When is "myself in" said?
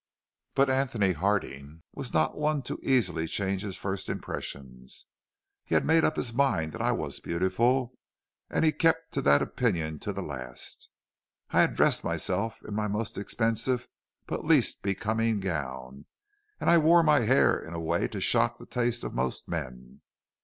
12.03-12.73